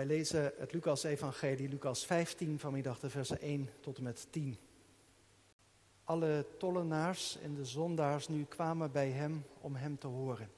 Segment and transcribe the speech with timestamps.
[0.00, 4.58] Wij lezen het Lucas-evangelie, Lucas 15, vanmiddag de versen 1 tot en met 10.
[6.04, 10.50] Alle tollenaars en de zondaars nu kwamen bij hem om hem te horen.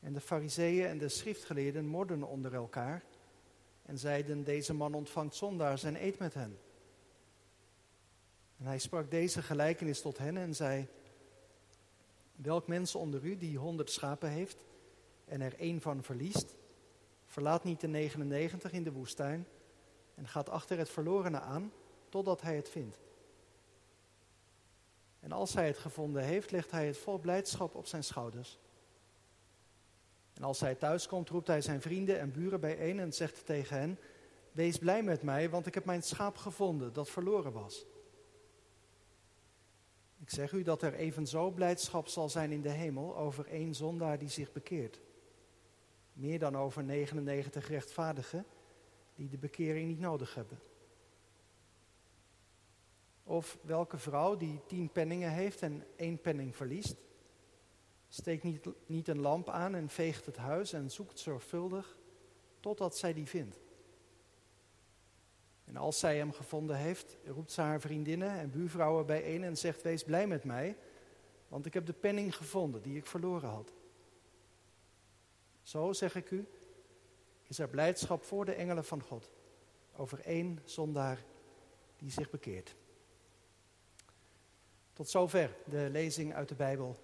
[0.00, 3.02] En de fariseeën en de schriftgeleerden morden onder elkaar
[3.82, 6.58] en zeiden, deze man ontvangt zondaars en eet met hen.
[8.58, 10.86] En hij sprak deze gelijkenis tot hen en zei,
[12.36, 14.64] welk mens onder u die honderd schapen heeft
[15.24, 16.54] en er één van verliest,
[17.34, 19.46] verlaat niet de 99 in de woestijn
[20.14, 21.72] en gaat achter het verlorene aan
[22.08, 22.98] totdat hij het vindt.
[25.20, 28.58] En als hij het gevonden heeft, legt hij het vol blijdschap op zijn schouders.
[30.34, 33.78] En als hij thuis komt, roept hij zijn vrienden en buren bijeen en zegt tegen
[33.78, 33.98] hen:
[34.52, 37.86] Wees blij met mij, want ik heb mijn schaap gevonden dat verloren was.
[40.20, 44.18] Ik zeg u dat er evenzo blijdschap zal zijn in de hemel over één zondaar
[44.18, 45.00] die zich bekeert.
[46.14, 48.46] Meer dan over 99 rechtvaardigen
[49.14, 50.58] die de bekering niet nodig hebben.
[53.22, 56.96] Of welke vrouw die tien penningen heeft en één penning verliest,
[58.08, 61.96] steekt niet, niet een lamp aan en veegt het huis en zoekt zorgvuldig
[62.60, 63.60] totdat zij die vindt.
[65.64, 69.82] En als zij hem gevonden heeft, roept ze haar vriendinnen en buurvrouwen bijeen en zegt:
[69.82, 70.76] Wees blij met mij,
[71.48, 73.72] want ik heb de penning gevonden die ik verloren had.
[75.64, 76.46] Zo zeg ik u,
[77.46, 79.30] is er blijdschap voor de engelen van God
[79.96, 81.24] over één zondaar
[81.96, 82.74] die zich bekeert.
[84.92, 86.96] Tot zover de lezing uit de Bijbel.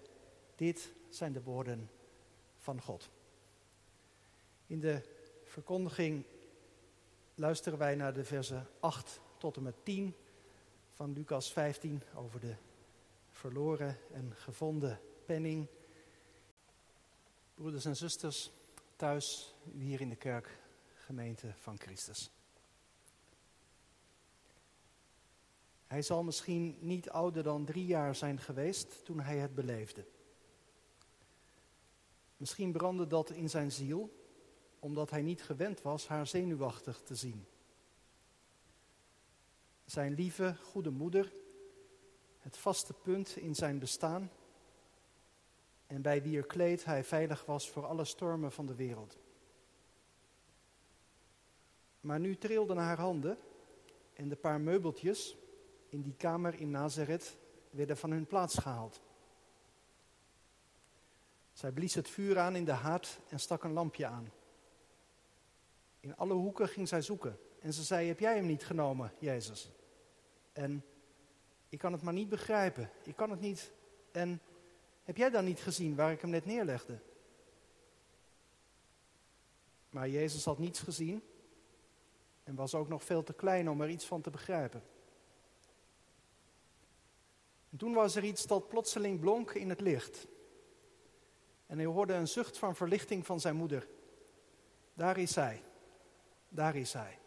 [0.55, 1.91] Dit zijn de woorden
[2.57, 3.11] van God.
[4.67, 5.03] In de
[5.45, 6.25] verkondiging
[7.35, 10.15] luisteren wij naar de versen 8 tot en met 10
[10.91, 12.55] van Lucas 15 over de
[13.31, 15.69] verloren en gevonden penning.
[17.61, 18.51] Broeders en zusters,
[18.97, 20.59] thuis, hier in de kerk,
[20.95, 22.31] gemeente van Christus.
[25.87, 30.07] Hij zal misschien niet ouder dan drie jaar zijn geweest toen hij het beleefde.
[32.37, 34.27] Misschien brandde dat in zijn ziel,
[34.79, 37.47] omdat hij niet gewend was haar zenuwachtig te zien.
[39.85, 41.33] Zijn lieve, goede moeder,
[42.39, 44.31] het vaste punt in zijn bestaan
[45.91, 49.19] en bij wier kleed hij veilig was voor alle stormen van de wereld.
[52.01, 53.39] Maar nu trilden haar handen
[54.13, 55.37] en de paar meubeltjes
[55.89, 57.37] in die kamer in Nazareth
[57.71, 59.01] werden van hun plaats gehaald.
[61.53, 64.33] Zij blies het vuur aan in de haard en stak een lampje aan.
[66.01, 69.71] In alle hoeken ging zij zoeken en ze zei: Heb jij hem niet genomen, Jezus?
[70.53, 70.85] En
[71.69, 72.91] ik kan het maar niet begrijpen.
[73.03, 73.73] Ik kan het niet.
[74.13, 74.41] En
[75.11, 76.99] heb jij dan niet gezien waar ik hem net neerlegde?
[79.89, 81.23] Maar Jezus had niets gezien
[82.45, 84.83] en was ook nog veel te klein om er iets van te begrijpen.
[87.71, 90.27] En toen was er iets dat plotseling blonk in het licht.
[91.67, 93.89] En hij hoorde een zucht van verlichting van zijn moeder.
[94.95, 95.63] Daar is zij.
[96.49, 97.19] Daar is zij.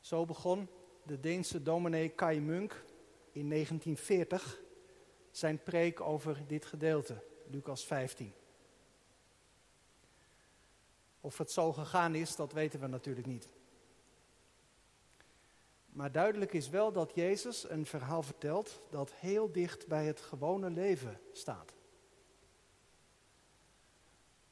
[0.00, 0.68] Zo begon
[1.02, 2.84] de Deense dominee Kai Munk
[3.36, 4.60] in 1940
[5.30, 8.32] zijn preek over dit gedeelte, Lucas 15.
[11.20, 13.48] Of het zo gegaan is, dat weten we natuurlijk niet.
[15.88, 20.70] Maar duidelijk is wel dat Jezus een verhaal vertelt dat heel dicht bij het gewone
[20.70, 21.72] leven staat.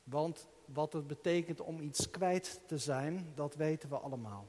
[0.02, 4.48] Want wat het betekent om iets kwijt te zijn, dat weten we allemaal.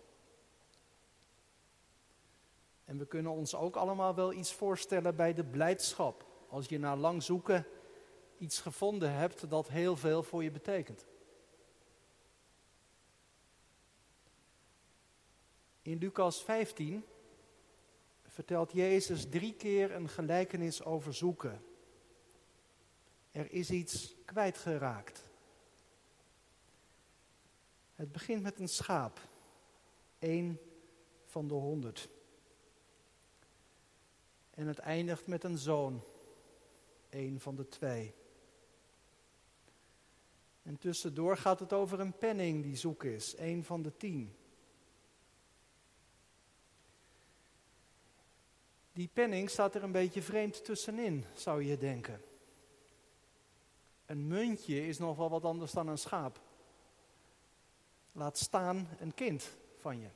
[2.86, 6.26] En we kunnen ons ook allemaal wel iets voorstellen bij de blijdschap.
[6.50, 7.68] Als je na lang zoeken
[8.38, 11.06] iets gevonden hebt dat heel veel voor je betekent.
[15.82, 17.06] In Lucas 15
[18.24, 21.64] vertelt Jezus drie keer een gelijkenis over zoeken.
[23.32, 25.30] Er is iets kwijtgeraakt.
[27.96, 29.20] Het begint met een schaap,
[30.20, 30.60] één
[31.26, 32.10] van de honderd.
[34.56, 36.04] En het eindigt met een zoon,
[37.10, 38.14] één van de twee.
[40.64, 44.36] En tussendoor gaat het over een penning die zoek is, één van de tien.
[48.94, 52.22] Die penning staat er een beetje vreemd tussenin, zou je denken.
[54.06, 56.42] Een muntje is nog wel wat anders dan een schaap.
[58.12, 60.10] Laat staan een kind van je.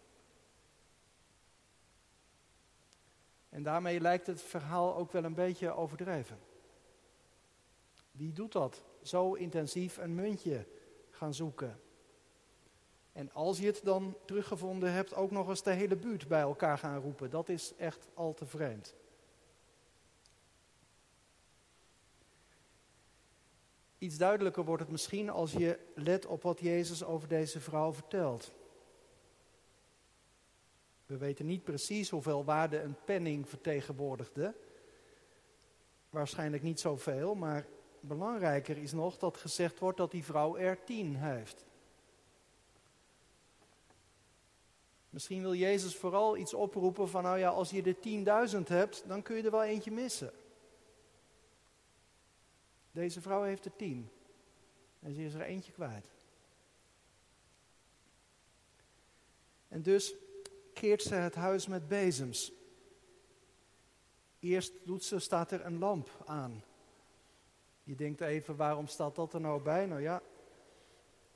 [3.50, 6.40] En daarmee lijkt het verhaal ook wel een beetje overdreven.
[8.12, 10.66] Wie doet dat zo intensief een muntje
[11.10, 11.80] gaan zoeken.
[13.12, 16.78] En als je het dan teruggevonden hebt, ook nog eens de hele buurt bij elkaar
[16.78, 17.30] gaan roepen.
[17.30, 18.96] Dat is echt al te vreemd.
[23.98, 28.54] Iets duidelijker wordt het misschien als je let op wat Jezus over deze vrouw vertelt.
[31.10, 34.56] We weten niet precies hoeveel waarde een penning vertegenwoordigde.
[36.10, 37.68] Waarschijnlijk niet zoveel, maar
[38.00, 41.66] belangrijker is nog dat gezegd wordt dat die vrouw er tien heeft.
[45.10, 49.22] Misschien wil Jezus vooral iets oproepen van, nou ja, als je er tienduizend hebt, dan
[49.22, 50.32] kun je er wel eentje missen.
[52.92, 54.10] Deze vrouw heeft er tien.
[55.00, 56.08] En ze is er eentje kwijt.
[59.68, 60.16] En dus
[60.80, 62.52] keert ze het huis met bezems.
[64.40, 66.64] Eerst doet ze, staat er een lamp aan.
[67.84, 69.86] Je denkt even, waarom staat dat er nou bij?
[69.86, 70.22] Nou ja,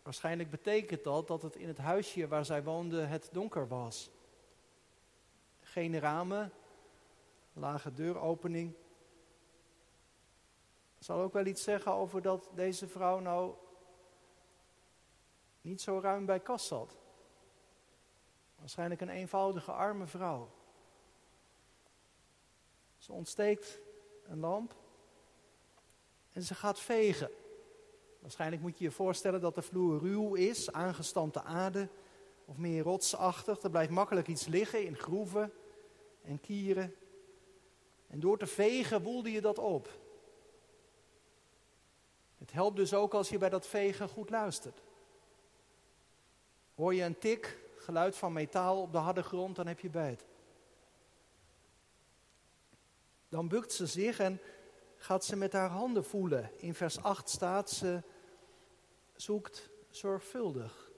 [0.03, 4.09] waarschijnlijk betekent dat dat het in het huisje waar zij woonde het donker was.
[5.61, 6.51] Geen ramen,
[7.53, 8.73] lage deuropening.
[10.99, 13.53] Zal ook wel iets zeggen over dat deze vrouw nou
[15.61, 17.02] niet zo ruim bij kas zat.
[18.63, 20.49] Waarschijnlijk een eenvoudige arme vrouw.
[22.97, 23.79] Ze ontsteekt
[24.25, 24.75] een lamp
[26.31, 27.31] en ze gaat vegen.
[28.19, 31.89] Waarschijnlijk moet je je voorstellen dat de vloer ruw is, aangestampte aarde
[32.45, 33.61] of meer rotsachtig.
[33.61, 35.53] Er blijft makkelijk iets liggen in groeven
[36.21, 36.95] en kieren.
[38.07, 39.89] En door te vegen woelde je dat op.
[42.37, 44.81] Het helpt dus ook als je bij dat vegen goed luistert.
[46.75, 50.25] Hoor je een tik, geluid van metaal op de harde grond, dan heb je beet.
[53.29, 54.39] Dan bukt ze zich en
[54.97, 56.51] gaat ze met haar handen voelen.
[56.57, 58.01] In vers 8 staat ze
[59.15, 60.91] zoekt zorgvuldig.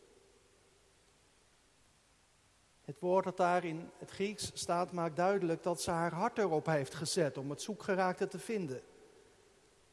[2.81, 6.65] Het woord dat daar in het Grieks staat maakt duidelijk dat ze haar hart erop
[6.65, 8.81] heeft gezet om het zoekgeraakte te vinden.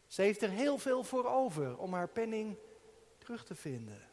[0.06, 2.56] Ze heeft er heel veel voor over om haar penning
[3.18, 4.11] terug te vinden.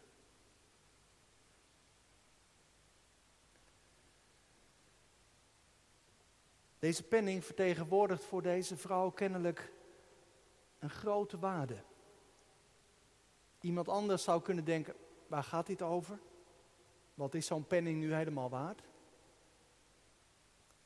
[6.80, 9.72] Deze penning vertegenwoordigt voor deze vrouw kennelijk
[10.80, 11.78] een grote waarde.
[13.62, 14.96] Iemand anders zou kunnen denken,
[15.28, 16.20] waar gaat dit over?
[17.14, 18.82] Wat is zo'n penning nu helemaal waard?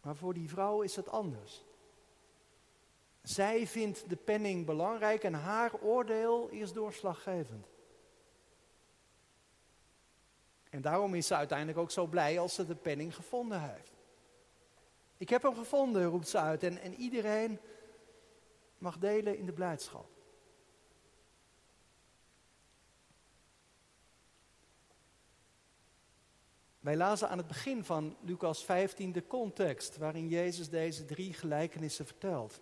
[0.01, 1.63] Maar voor die vrouw is het anders.
[3.21, 7.67] Zij vindt de penning belangrijk en haar oordeel is doorslaggevend.
[10.69, 13.92] En daarom is ze uiteindelijk ook zo blij als ze de penning gevonden heeft.
[15.23, 16.63] Ik heb hem gevonden, roept ze uit.
[16.63, 17.59] En, en iedereen
[18.77, 20.09] mag delen in de blijdschap.
[26.79, 32.05] Wij lazen aan het begin van Lucas 15 de context waarin Jezus deze drie gelijkenissen
[32.05, 32.61] vertelt.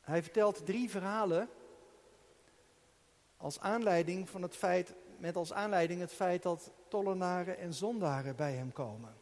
[0.00, 1.48] Hij vertelt drie verhalen
[3.36, 8.52] als aanleiding van het feit, met als aanleiding het feit dat tollenaren en zondaren bij
[8.52, 9.21] hem komen.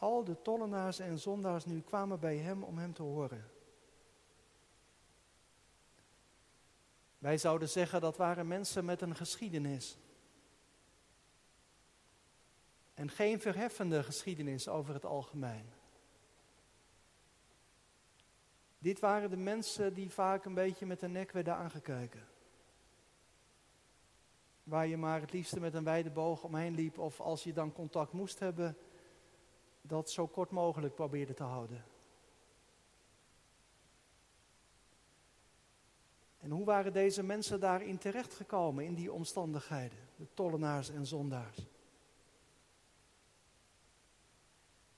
[0.00, 3.50] Al de tollenaars en zondaars nu kwamen bij hem om hem te horen.
[7.18, 9.98] Wij zouden zeggen dat waren mensen met een geschiedenis.
[12.94, 15.64] En geen verheffende geschiedenis over het algemeen.
[18.78, 22.28] Dit waren de mensen die vaak een beetje met de nek werden aangekeken.
[24.62, 27.72] Waar je maar het liefste met een wijde boog omheen liep of als je dan
[27.72, 28.76] contact moest hebben,
[29.82, 31.84] dat zo kort mogelijk probeerde te houden.
[36.40, 41.66] En hoe waren deze mensen daarin terechtgekomen, in die omstandigheden, de tollenaars en zondaars?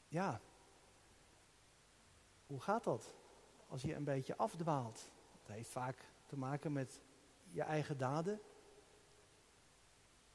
[0.09, 0.41] Ja,
[2.47, 3.15] hoe gaat dat
[3.69, 5.11] als je een beetje afdwaalt?
[5.47, 7.01] Dat heeft vaak te maken met
[7.51, 8.41] je eigen daden,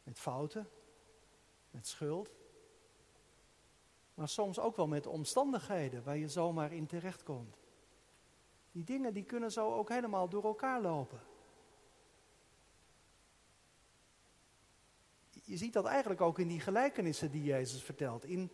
[0.04, 0.70] met fouten,
[1.72, 2.30] met schuld.
[4.18, 7.58] Maar soms ook wel met omstandigheden waar je zomaar in terechtkomt.
[8.72, 11.20] Die dingen die kunnen zo ook helemaal door elkaar lopen.
[15.44, 18.26] Je ziet dat eigenlijk ook in die gelijkenissen die Jezus vertelt.
[18.26, 18.52] In,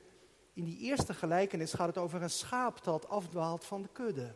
[0.54, 4.36] in die eerste gelijkenis gaat het over een schaap dat afdwaalt van de kudde.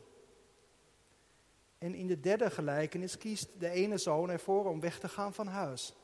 [1.78, 5.48] En in de derde gelijkenis kiest de ene zoon ervoor om weg te gaan van
[5.48, 5.96] huis.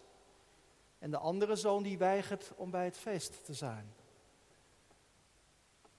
[1.00, 3.94] En de andere zoon die weigert om bij het feest te zijn.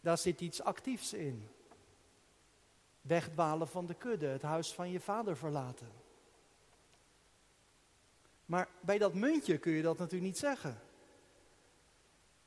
[0.04, 1.48] Daar zit iets actiefs in.
[3.00, 5.92] Wegdwalen van de kudde, het huis van je vader verlaten.
[8.46, 10.80] Maar bij dat muntje kun je dat natuurlijk niet zeggen.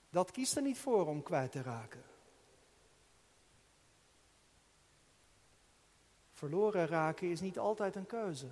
[0.10, 2.04] Dat kiest er niet voor om kwijt te raken.
[6.32, 8.52] Verloren raken is niet altijd een keuze.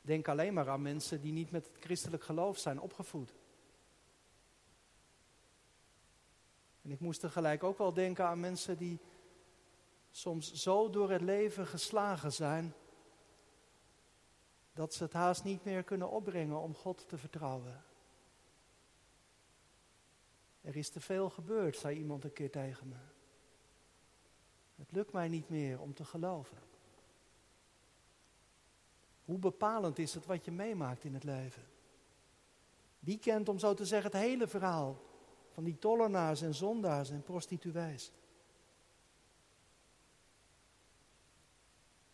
[0.00, 3.34] Denk alleen maar aan mensen die niet met het christelijk geloof zijn opgevoed.
[6.86, 9.00] En ik moest tegelijk ook wel denken aan mensen die
[10.10, 12.74] soms zo door het leven geslagen zijn
[14.72, 17.84] dat ze het haast niet meer kunnen opbrengen om God te vertrouwen.
[20.60, 22.96] Er is te veel gebeurd, zei iemand een keer tegen me.
[24.74, 26.58] Het lukt mij niet meer om te geloven.
[29.24, 31.66] Hoe bepalend is het wat je meemaakt in het leven?
[32.98, 35.14] Wie kent, om zo te zeggen, het hele verhaal
[35.56, 38.12] van die tollenaars en zondaars en prostituees?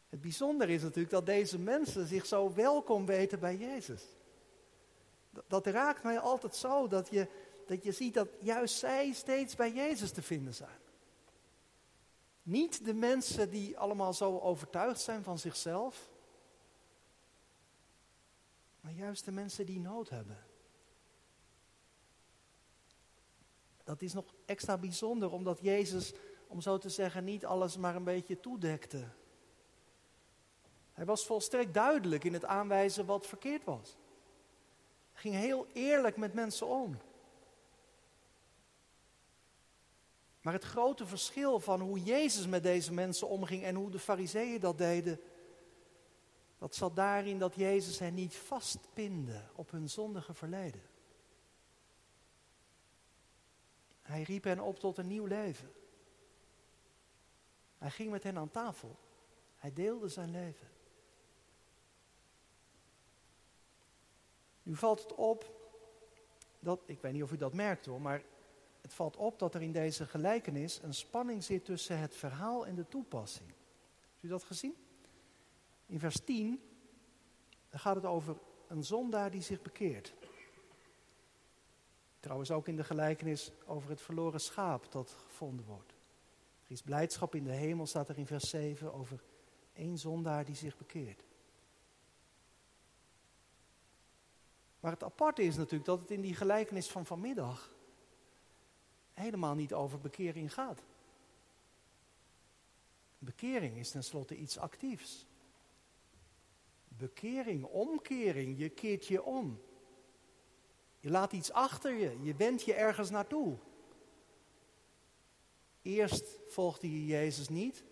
[0.09, 4.05] Het bijzondere is natuurlijk dat deze mensen zich zo welkom weten bij Jezus.
[5.31, 7.29] Dat, dat raakt mij altijd zo, dat je,
[7.67, 10.79] dat je ziet dat juist zij steeds bij Jezus te vinden zijn.
[12.43, 16.11] Niet de mensen die allemaal zo overtuigd zijn van zichzelf,
[18.81, 20.52] maar juist de mensen die nood hebben.
[23.85, 26.12] Dat is nog extra bijzonder, omdat Jezus,
[26.47, 29.09] om zo te zeggen, niet alles maar een beetje toedekte.
[30.93, 33.97] Hij was volstrekt duidelijk in het aanwijzen wat verkeerd was.
[35.12, 36.97] Hij ging heel eerlijk met mensen om.
[40.41, 44.61] Maar het grote verschil van hoe Jezus met deze mensen omging en hoe de fariseeën
[44.61, 45.21] dat deden,
[46.59, 50.83] dat zat daarin dat Jezus hen niet vastpinde op hun zondige verleden.
[54.03, 55.73] Hij riep hen op tot een nieuw leven.
[57.79, 58.99] Hij ging met hen aan tafel.
[59.57, 60.69] Hij deelde zijn leven.
[64.63, 65.61] Nu valt het op
[66.59, 68.23] dat, ik weet niet of u dat merkt hoor, maar
[68.81, 72.75] het valt op dat er in deze gelijkenis een spanning zit tussen het verhaal en
[72.75, 73.49] de toepassing.
[73.49, 74.75] Heeft u dat gezien?
[75.87, 76.63] In vers 10
[77.71, 78.37] gaat het over
[78.69, 80.15] een zondaar die zich bekeert.
[82.23, 85.93] Trouwens ook in de gelijkenis over het verloren schaap dat gevonden wordt.
[86.64, 89.23] Er is blijdschap in de hemel, staat er in vers 7, over
[89.73, 91.25] één zondaar die zich bekeert.
[94.81, 97.75] Maar het aparte is natuurlijk dat het in die gelijkenis van vanmiddag
[99.12, 100.83] helemaal niet over bekering gaat.
[103.19, 105.26] Bekering is tenslotte iets actiefs.
[106.88, 109.61] Bekering, omkering, je keert je om.
[111.03, 113.57] Je laat iets achter je, je wendt je ergens naartoe.
[115.83, 117.85] Eerst volgde je Jezus niet,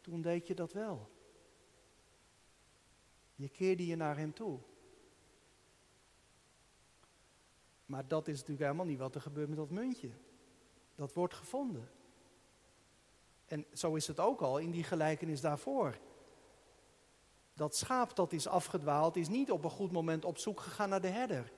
[0.00, 1.10] toen deed je dat wel.
[3.34, 4.58] Je keerde je naar Hem toe.
[7.86, 10.10] Maar dat is natuurlijk helemaal niet wat er gebeurt met dat muntje.
[10.94, 11.90] Dat wordt gevonden.
[13.46, 15.98] En zo is het ook al in die gelijkenis daarvoor.
[17.54, 21.00] Dat schaap dat is afgedwaald, is niet op een goed moment op zoek gegaan naar
[21.00, 21.52] de herder.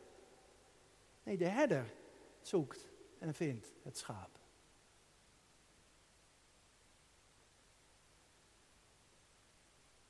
[1.29, 1.95] Nee, de herder
[2.41, 4.39] zoekt en vindt het schaap.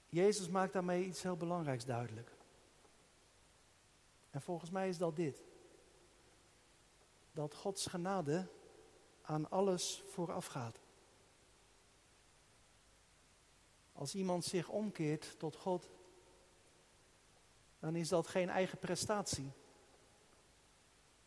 [0.09, 2.37] Jezus maakt daarmee iets heel belangrijks duidelijk.
[4.31, 5.45] En volgens mij is dat dit.
[7.33, 8.49] Dat Gods genade
[9.23, 10.79] aan alles voorafgaat.
[13.93, 15.89] Als iemand zich omkeert tot God,
[17.79, 19.53] dan is dat geen eigen prestatie.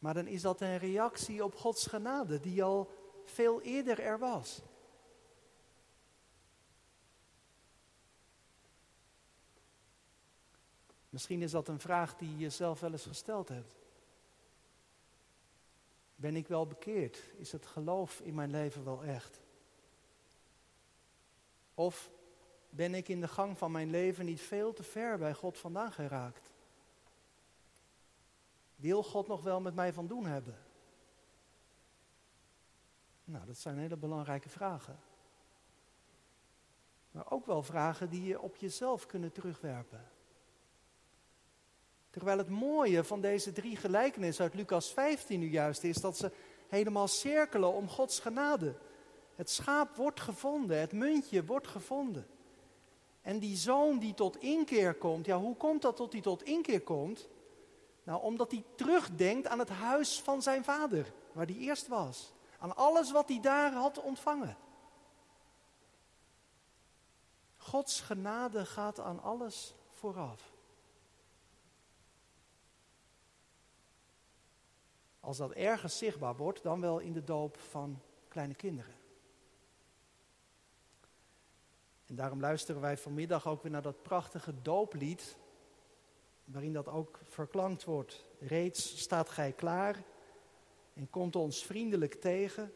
[0.01, 2.91] Maar dan is dat een reactie op Gods genade, die al
[3.25, 4.61] veel eerder er was.
[11.09, 13.75] Misschien is dat een vraag die je zelf wel eens gesteld hebt.
[16.15, 17.31] Ben ik wel bekeerd?
[17.37, 19.39] Is het geloof in mijn leven wel echt?
[21.73, 22.09] Of
[22.69, 25.91] ben ik in de gang van mijn leven niet veel te ver bij God vandaan
[25.91, 26.50] geraakt?
[28.81, 30.57] Wil God nog wel met mij van doen hebben?
[33.23, 34.99] Nou, dat zijn hele belangrijke vragen.
[37.11, 40.09] Maar ook wel vragen die je op jezelf kunnen terugwerpen.
[42.09, 46.31] Terwijl het mooie van deze drie gelijkenissen uit Lucas 15 nu juist is dat ze
[46.67, 48.75] helemaal cirkelen om Gods genade.
[49.35, 52.27] Het schaap wordt gevonden, het muntje wordt gevonden.
[53.21, 56.81] En die zoon die tot inkeer komt, ja hoe komt dat tot hij tot inkeer
[56.81, 57.29] komt?
[58.03, 62.33] Nou, omdat hij terugdenkt aan het huis van zijn vader, waar hij eerst was.
[62.59, 64.57] Aan alles wat hij daar had ontvangen.
[67.57, 70.53] Gods genade gaat aan alles vooraf.
[75.19, 78.95] Als dat ergens zichtbaar wordt, dan wel in de doop van kleine kinderen.
[82.05, 85.37] En daarom luisteren wij vanmiddag ook weer naar dat prachtige dooplied,
[86.45, 88.25] waarin dat ook verklankt wordt.
[88.39, 90.03] Reeds staat gij klaar
[90.93, 92.73] en komt ons vriendelijk tegen.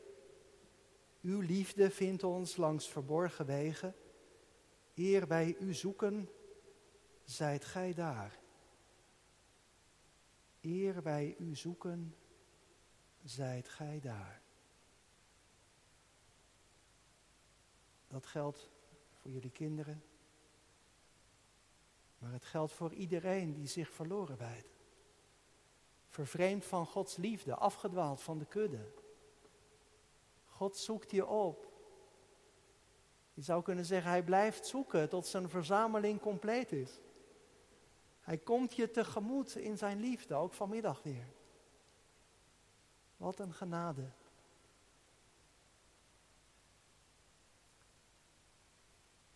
[1.21, 3.95] Uw liefde vindt ons langs verborgen wegen.
[4.95, 6.29] Eer wij u zoeken,
[7.23, 8.39] zijt gij daar.
[10.61, 12.15] Eer wij u zoeken,
[13.23, 14.41] zijt gij daar.
[18.07, 18.69] Dat geldt
[19.13, 20.03] voor jullie kinderen.
[22.25, 24.69] Maar het geldt voor iedereen die zich verloren wijdt.
[26.07, 28.91] Vervreemd van Gods liefde, afgedwaald van de kudde.
[30.45, 31.71] God zoekt je op.
[33.33, 36.99] Je zou kunnen zeggen, hij blijft zoeken tot zijn verzameling compleet is.
[38.21, 41.27] Hij komt je tegemoet in zijn liefde, ook vanmiddag weer.
[43.17, 44.11] Wat een genade.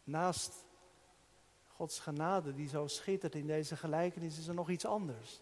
[0.03, 0.67] Naast
[1.79, 5.41] Gods genade die zo schittert in deze gelijkenis is er nog iets anders.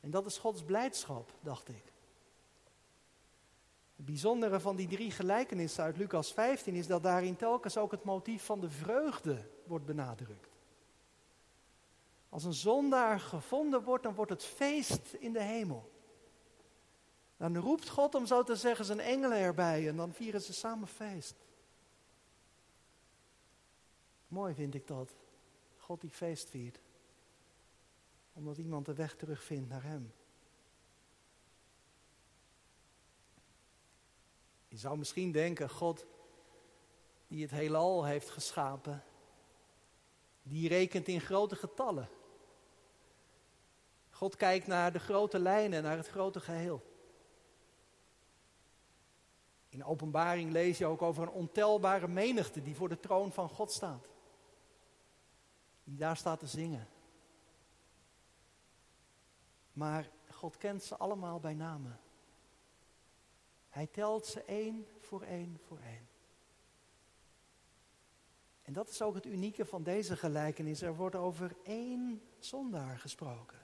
[0.00, 1.92] En dat is Gods blijdschap, dacht ik.
[3.96, 8.04] Het bijzondere van die drie gelijkenissen uit Lucas 15 is dat daarin telkens ook het
[8.04, 10.56] motief van de vreugde wordt benadrukt.
[12.28, 15.90] Als een zondaar gevonden wordt, dan wordt het feest in de hemel.
[17.36, 20.88] Dan roept God, om zo te zeggen, zijn engelen erbij en dan vieren ze samen
[20.88, 21.34] feest.
[24.32, 25.14] Mooi vind ik dat.
[25.76, 26.80] God die feest viert.
[28.32, 30.12] Omdat iemand de weg terugvindt naar Hem.
[34.68, 36.06] Je zou misschien denken, God
[37.26, 39.04] die het heelal heeft geschapen,
[40.42, 42.08] die rekent in grote getallen.
[44.10, 46.82] God kijkt naar de grote lijnen, naar het grote geheel.
[49.68, 53.72] In openbaring lees je ook over een ontelbare menigte die voor de troon van God
[53.72, 54.10] staat.
[55.84, 56.88] Die daar staat te zingen.
[59.72, 62.00] Maar God kent ze allemaal bij namen.
[63.68, 66.08] Hij telt ze één voor één voor één.
[68.62, 70.82] En dat is ook het unieke van deze gelijkenis.
[70.82, 73.58] Er wordt over één zondaar gesproken.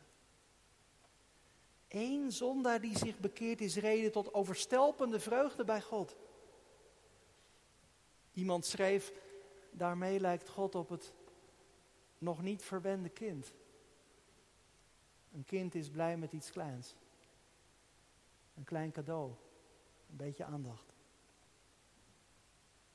[1.89, 6.17] Eén zondaar die zich bekeert is reden tot overstelpende vreugde bij God.
[8.33, 9.13] Iemand schreef,
[9.71, 11.13] daarmee lijkt God op het
[12.19, 13.53] nog niet verwende kind.
[15.33, 16.95] Een kind is blij met iets kleins.
[18.55, 19.33] Een klein cadeau.
[20.11, 20.95] Een beetje aandacht.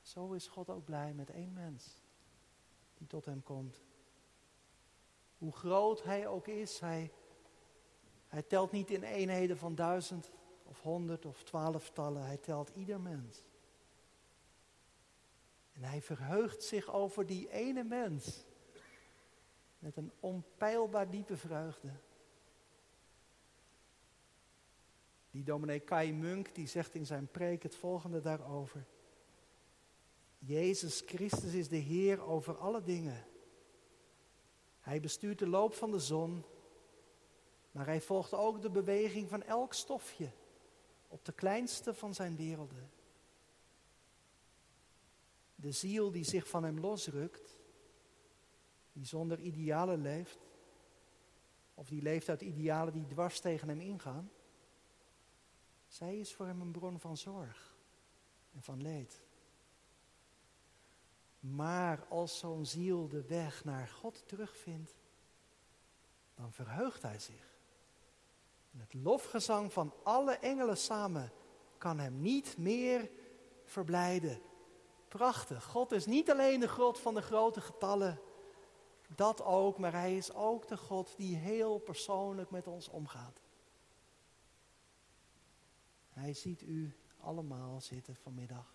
[0.01, 1.97] Zo is God ook blij met één mens
[2.97, 3.81] die tot hem komt.
[5.37, 7.11] Hoe groot hij ook is, hij,
[8.27, 10.31] hij telt niet in eenheden van duizend
[10.63, 12.25] of honderd of twaalftallen.
[12.25, 13.43] Hij telt ieder mens.
[15.73, 18.45] En hij verheugt zich over die ene mens.
[19.83, 21.89] Met een onpeilbaar diepe vreugde.
[25.31, 28.85] Die dominee Kai Munk die zegt in zijn preek het volgende daarover.
[30.39, 33.25] Jezus Christus is de Heer over alle dingen.
[34.79, 36.43] Hij bestuurt de loop van de zon,
[37.71, 40.31] maar hij volgt ook de beweging van elk stofje
[41.07, 42.89] op de kleinste van zijn werelden.
[45.55, 47.62] De ziel die zich van hem losrukt,
[48.93, 50.39] die zonder idealen leeft,
[51.73, 54.31] of die leeft uit idealen die dwars tegen hem ingaan,
[55.87, 57.75] zij is voor hem een bron van zorg
[58.53, 59.21] en van leed.
[61.39, 64.95] Maar als zo'n ziel de weg naar God terugvindt,
[66.35, 67.57] dan verheugt hij zich.
[68.71, 71.31] En het lofgezang van alle engelen samen
[71.77, 73.09] kan hem niet meer
[73.63, 74.41] verblijden.
[75.07, 75.63] Prachtig.
[75.63, 78.19] God is niet alleen de God van de grote getallen.
[79.15, 83.41] Dat ook, maar hij is ook de God die heel persoonlijk met ons omgaat.
[86.09, 88.73] Hij ziet u allemaal zitten vanmiddag.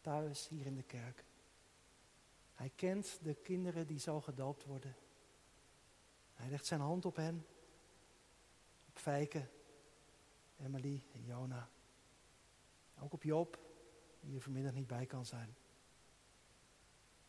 [0.00, 1.24] Thuis hier in de kerk.
[2.54, 4.96] Hij kent de kinderen die zo gedoopt worden.
[6.34, 7.46] Hij legt zijn hand op hen.
[8.88, 9.48] Op Fijke,
[10.56, 11.68] Emily en Jona.
[12.98, 13.58] Ook op Job,
[14.20, 15.54] die er vanmiddag niet bij kan zijn.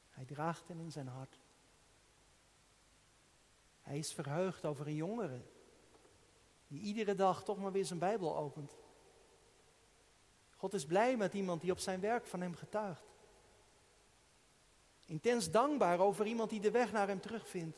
[0.09, 1.39] Hij draagt hen in zijn hart.
[3.91, 5.41] Hij is verheugd over een jongere
[6.67, 8.75] die iedere dag toch maar weer zijn Bijbel opent.
[10.55, 13.03] God is blij met iemand die op zijn werk van hem getuigt.
[15.05, 17.77] Intens dankbaar over iemand die de weg naar hem terugvindt.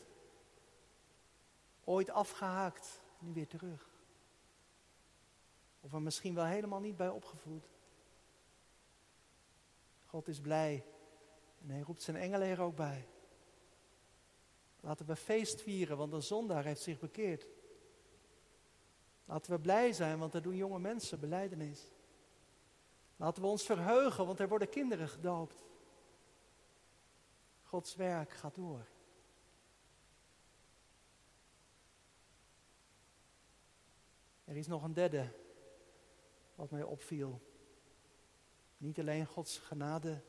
[1.84, 3.90] Ooit afgehaakt, nu weer terug.
[5.80, 7.68] Of er misschien wel helemaal niet bij opgevoed.
[10.06, 10.84] God is blij
[11.62, 13.08] en hij roept zijn engelen er ook bij.
[14.84, 17.46] Laten we feest vieren, want een zondaar heeft zich bekeerd.
[19.24, 21.90] Laten we blij zijn, want er doen jonge mensen beleidenis.
[23.16, 25.64] Laten we ons verheugen, want er worden kinderen gedoopt.
[27.62, 28.86] Gods werk gaat door.
[34.44, 35.28] Er is nog een derde
[36.54, 37.40] wat mij opviel.
[38.76, 40.22] Niet alleen Gods genade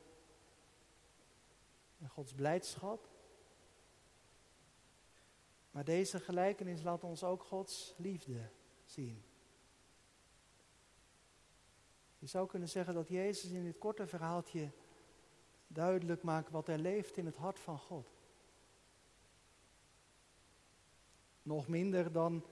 [1.99, 3.14] en Gods blijdschap,
[5.75, 8.49] maar deze gelijkenis laat ons ook Gods liefde
[8.85, 9.23] zien.
[12.17, 14.71] Je zou kunnen zeggen dat Jezus in dit korte verhaaltje
[15.67, 18.07] duidelijk maakt wat er leeft in het hart van God.
[21.41, 22.45] Nog minder dan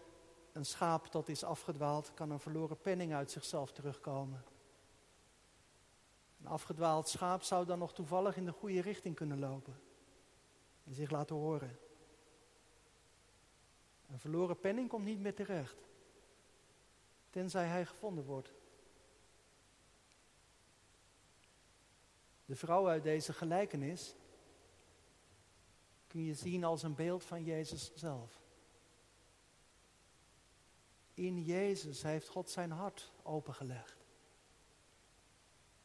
[0.51, 4.43] een schaap dat is afgedwaald, kan een verloren penning uit zichzelf terugkomen.
[6.39, 9.79] Een afgedwaald schaap zou dan nog toevallig in de goede richting kunnen lopen
[10.83, 11.82] en zich laten horen.
[14.13, 15.75] Een verloren penning komt niet meer terecht,
[17.29, 18.53] tenzij hij gevonden wordt.
[22.45, 24.15] De vrouw uit deze gelijkenis
[26.07, 28.41] kun je zien als een beeld van Jezus zelf.
[31.13, 34.05] In Jezus heeft God zijn hart opengelegd.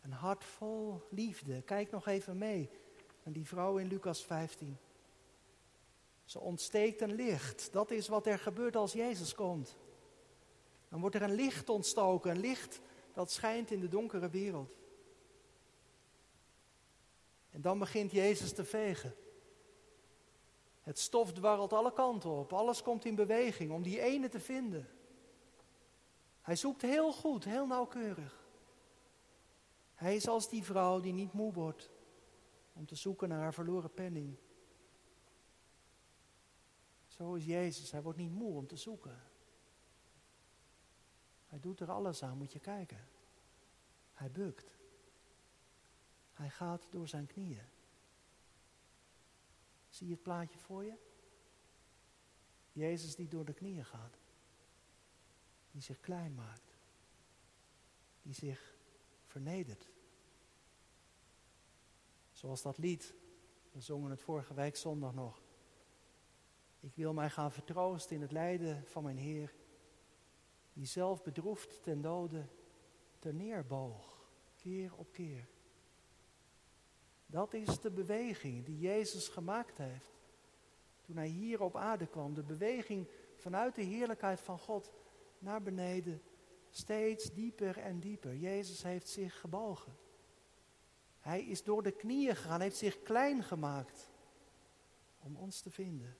[0.01, 1.63] Een hart vol liefde.
[1.63, 2.71] Kijk nog even mee
[3.23, 4.79] naar die vrouw in Lucas 15.
[6.29, 7.73] Ze ontsteekt een licht.
[7.73, 9.77] Dat is wat er gebeurt als Jezus komt.
[10.89, 12.81] Dan wordt er een licht ontstoken, een licht
[13.13, 14.77] dat schijnt in de donkere wereld.
[17.51, 19.15] En dan begint Jezus te vegen.
[20.83, 24.89] Het stof dwarrelt alle kanten op, alles komt in beweging om die ene te vinden.
[26.41, 28.49] Hij zoekt heel goed, heel nauwkeurig.
[29.95, 31.91] Hij is als die vrouw die niet moe wordt
[32.73, 34.37] om te zoeken naar haar verloren penning.
[37.19, 39.21] Zo is Jezus, hij wordt niet moe om te zoeken.
[41.49, 43.09] Hij doet er alles aan, moet je kijken.
[44.13, 44.77] Hij bukt.
[46.33, 47.65] Hij gaat door zijn knieën.
[49.89, 50.95] Zie je het plaatje voor je?
[52.73, 54.19] Jezus die door de knieën gaat.
[55.71, 56.75] Die zich klein maakt.
[58.23, 58.77] Die zich
[59.27, 59.89] vernedert.
[62.33, 63.15] Zoals dat lied,
[63.73, 65.47] we zongen het vorige week zondag nog.
[66.81, 69.55] Ik wil mij gaan vertroosten in het lijden van mijn Heer,
[70.73, 72.45] die zelf bedroefd ten dode
[73.19, 75.49] ter neerboog, keer op keer.
[77.27, 80.19] Dat is de beweging die Jezus gemaakt heeft
[81.01, 82.35] toen hij hier op aarde kwam.
[82.35, 84.93] De beweging vanuit de heerlijkheid van God
[85.39, 86.23] naar beneden,
[86.71, 88.37] steeds dieper en dieper.
[88.37, 89.97] Jezus heeft zich gebogen.
[91.21, 94.11] Hij is door de knieën gegaan, heeft zich klein gemaakt
[95.19, 96.17] om ons te vinden.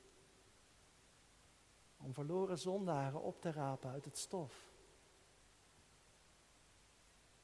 [1.99, 4.69] Om verloren zondaren op te rapen uit het stof.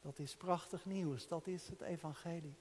[0.00, 2.56] Dat is prachtig nieuws, dat is het evangelie.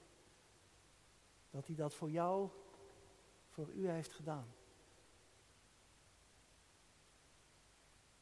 [1.50, 2.48] Dat hij dat voor jou,
[3.48, 4.54] voor u heeft gedaan.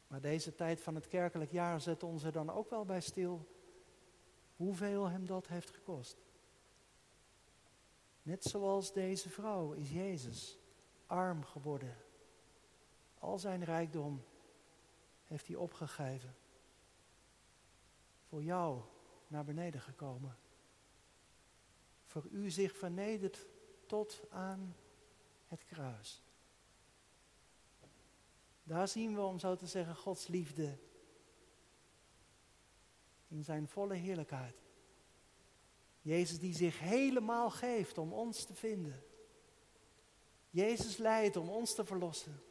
[0.07, 3.47] Maar deze tijd van het kerkelijk jaar zet ons er dan ook wel bij stil
[4.57, 6.17] hoeveel hem dat heeft gekost.
[8.23, 10.59] Net zoals deze vrouw is Jezus
[11.07, 11.97] arm geworden.
[13.23, 14.25] Al zijn rijkdom
[15.25, 16.35] heeft hij opgegeven.
[18.29, 18.83] Voor jou
[19.27, 20.39] naar beneden gekomen.
[22.05, 23.47] Voor u zich vernederd
[23.87, 24.77] tot aan
[25.49, 26.23] het kruis.
[28.63, 30.79] Daar zien we, om zo te zeggen, Gods liefde
[33.29, 34.57] in zijn volle heerlijkheid.
[36.01, 39.05] Jezus die zich helemaal geeft om ons te vinden.
[40.51, 42.43] Jezus lijdt om ons te verlossen.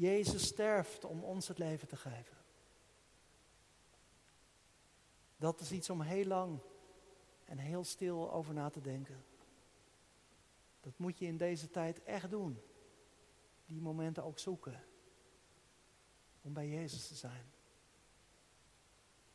[0.00, 2.36] Jezus sterft om ons het leven te geven.
[5.36, 6.58] Dat is iets om heel lang
[7.44, 9.24] en heel stil over na te denken.
[10.80, 12.60] Dat moet je in deze tijd echt doen.
[13.66, 14.84] Die momenten ook zoeken.
[16.42, 17.50] Om bij Jezus te zijn.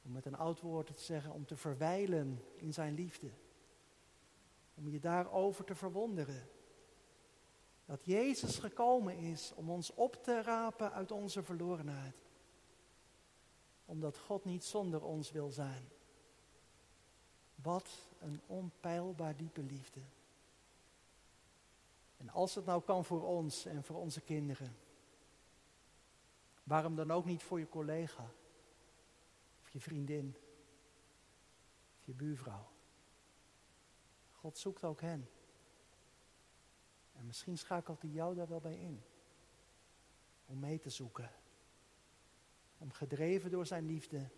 [0.02, 3.32] Om met een oud woord te zeggen, om te verwijlen in zijn liefde.
[4.74, 6.50] Om je daarover te verwonderen.
[7.86, 12.16] Dat Jezus gekomen is om ons op te rapen uit onze verlorenheid.
[13.86, 15.90] Omdat God niet zonder ons wil zijn.
[17.56, 20.00] Wat een onpeilbaar diepe liefde.
[22.18, 24.76] En als het nou kan voor ons en voor onze kinderen,
[26.64, 28.30] waarom dan ook niet voor je collega
[29.62, 30.36] of je vriendin
[32.00, 32.68] of je buurvrouw?
[34.32, 35.30] God zoekt ook hen.
[37.18, 39.04] En misschien schakelt hij jou daar wel bij in.
[40.46, 41.32] Om mee te zoeken.
[42.78, 44.30] Om gedreven door zijn liefde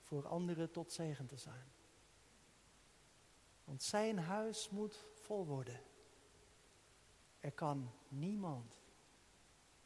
[0.00, 1.72] voor anderen tot zegen te zijn.
[3.64, 5.80] Want zijn huis moet vol worden.
[7.40, 8.78] Er kan niemand,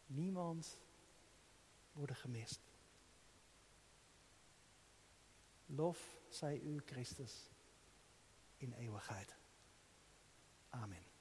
[0.06, 0.78] niemand
[1.92, 2.60] worden gemist.
[5.66, 7.50] Lof zij u, Christus,
[8.56, 9.36] in eeuwigheid.
[10.70, 11.13] Amen.